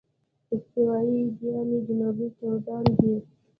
استوايي 0.53 1.19
ګيني 1.39 1.77
جنوبي 1.87 2.27
سوډان 2.37 2.85
دي. 2.99 3.13